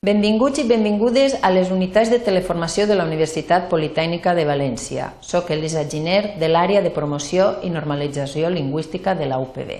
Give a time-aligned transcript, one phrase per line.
[0.00, 5.10] Benvinguts i benvingudes a les unitats de teleformació de la Universitat Politècnica de València.
[5.20, 9.74] Soc Elisa Giner, de l'àrea de promoció i normalització lingüística de la UPB.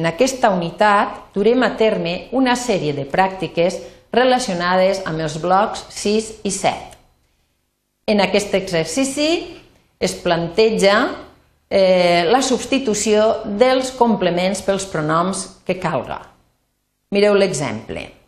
[0.00, 3.76] En aquesta unitat durem a terme una sèrie de pràctiques
[4.16, 6.96] relacionades amb els blocs 6 i 7.
[8.16, 9.30] En aquest exercici
[10.00, 10.96] es planteja
[11.68, 16.22] eh, la substitució dels complements pels pronoms que calga.
[17.12, 18.23] Mireu l'exemple.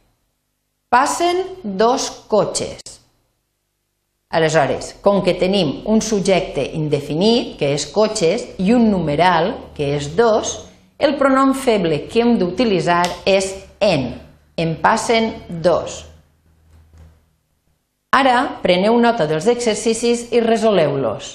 [0.96, 2.80] Passen dos cotxes.
[4.30, 10.06] Aleshores, com que tenim un subjecte indefinit, que és cotxes, i un numeral, que és
[10.16, 10.54] dos,
[10.96, 14.06] el pronom feble que hem d'utilitzar és en.
[14.56, 15.34] En passen
[15.68, 15.98] dos.
[18.16, 21.34] Ara preneu nota dels exercicis i resoleu-los.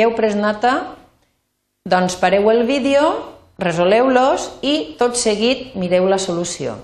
[0.00, 0.96] Ja heu pres nota?
[1.84, 3.04] Doncs pareu el vídeo,
[3.60, 6.78] resoleu-los i tot seguit mireu la solució.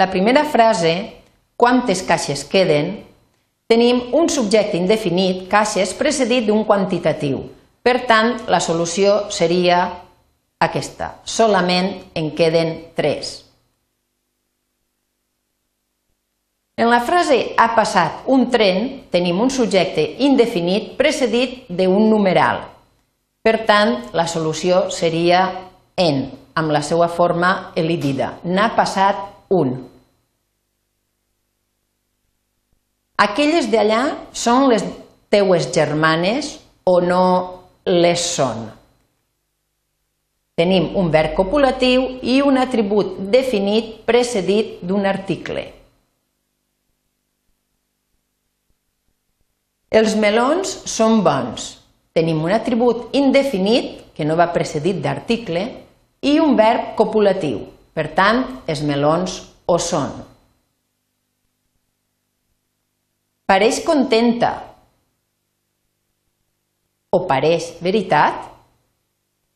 [0.00, 0.94] La primera frase,
[1.60, 3.04] quantes caixes queden,
[3.68, 7.50] tenim un subjecte indefinit, caixes, precedit d'un quantitatiu.
[7.84, 9.84] Per tant, la solució seria
[10.56, 11.18] aquesta.
[11.28, 13.43] Solament en queden tres.
[16.74, 22.64] En la frase ha passat un tren tenim un subjecte indefinit precedit d'un numeral.
[23.46, 25.44] Per tant, la solució seria
[25.94, 26.24] en,
[26.58, 28.32] amb la seva forma elidida.
[28.42, 29.20] N'ha passat
[29.54, 29.76] un.
[33.22, 34.02] Aquelles d'allà
[34.34, 34.82] són les
[35.30, 36.56] teues germanes
[36.90, 37.28] o no
[37.86, 38.66] les són.
[40.58, 45.83] Tenim un verb copulatiu i un atribut definit precedit d'un article.
[49.94, 51.68] Els melons són bons.
[52.14, 55.62] Tenim un atribut indefinit, que no va precedit d'article,
[56.26, 57.60] i un verb copulatiu.
[57.94, 59.36] Per tant, els melons
[59.70, 60.10] ho són.
[63.46, 64.50] Pareix contenta
[67.14, 68.48] o pareix veritat?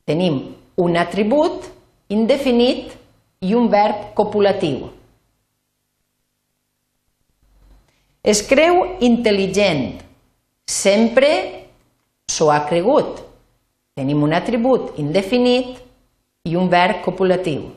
[0.06, 0.38] Tenim
[0.78, 1.66] un atribut
[2.14, 2.92] indefinit
[3.42, 4.86] i un verb copulatiu.
[8.22, 10.07] Es creu intel·ligent
[10.68, 11.30] Sempre
[12.28, 13.22] s'ho ha cregut.
[13.96, 15.78] Tenim un atribut indefinit
[16.44, 17.70] i un verb copulatiu.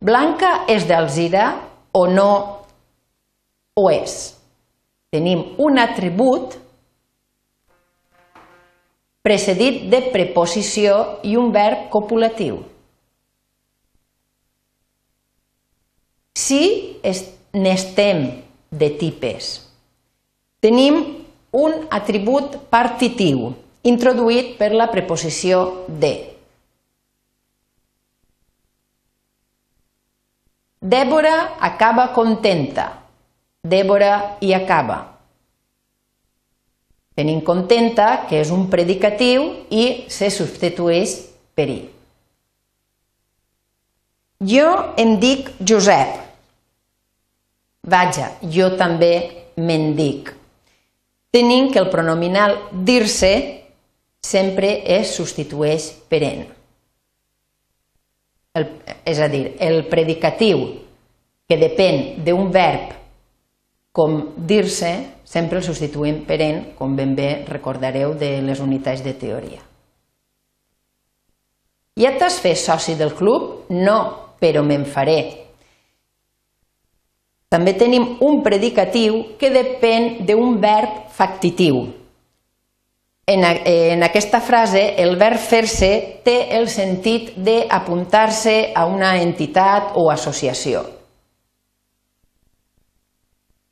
[0.00, 1.50] Blanca és d'Alzira
[1.92, 2.30] o no
[3.76, 4.14] ho és?
[5.10, 6.54] Tenim un atribut
[9.26, 12.62] precedit de preposició i un verb copulatiu.
[16.38, 16.62] Si
[17.58, 18.22] n'estem
[18.70, 19.50] de tipes
[20.60, 20.96] Tenim
[21.56, 23.54] un atribut partitiu
[23.88, 26.12] introduït per la preposició de.
[30.80, 31.32] Dèbora
[31.64, 32.90] acaba contenta.
[33.64, 34.98] Dèbora hi acaba.
[37.16, 41.14] Tenim contenta, que és un predicatiu, i se substitueix
[41.56, 41.78] per i.
[44.52, 44.68] Jo
[45.00, 46.20] em dic Josep.
[47.92, 49.12] Vaja, jo també
[49.56, 50.32] me'n dic
[51.30, 53.32] tenim que el pronominal dir-se
[54.20, 56.46] sempre es substitueix per en.
[58.58, 58.66] El,
[59.06, 60.64] és a dir, el predicatiu
[61.46, 62.96] que depèn d'un verb
[63.92, 64.90] com dir-se,
[65.26, 69.62] sempre el substituïm per en, com ben bé recordareu de les unitats de teoria.
[72.00, 73.66] Ja t'has fet soci del club?
[73.74, 73.98] No,
[74.40, 75.49] però me'n faré.
[77.50, 81.80] També tenim un predicatiu que depèn d'un verb factitiu.
[83.26, 85.90] En, en aquesta frase, el verb fer-se
[86.26, 90.84] té el sentit d'apuntar-se a una entitat o associació.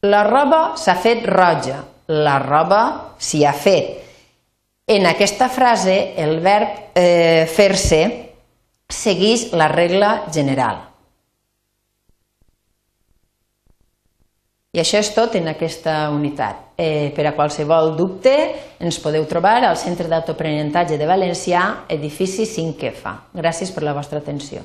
[0.07, 1.81] La roba s'ha fet roja,
[2.11, 2.83] la roba
[3.19, 3.95] s'hi ha fet.
[4.91, 8.03] En aquesta frase, el verb eh, fer-se
[8.89, 10.88] segueix la regla general.
[14.79, 16.69] I això és tot en aquesta unitat.
[16.79, 18.31] Eh, per a qualsevol dubte
[18.79, 23.19] ens podeu trobar al Centre d'Autoaprenentatge de Valencià, edifici 5EFA.
[23.35, 24.63] Gràcies per la vostra atenció.